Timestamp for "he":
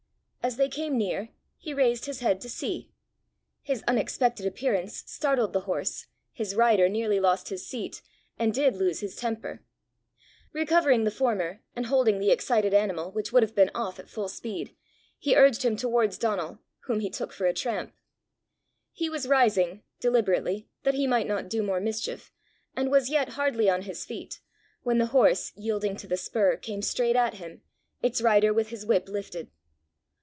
1.55-1.71, 15.19-15.35, 17.01-17.11, 18.91-19.11, 20.95-21.05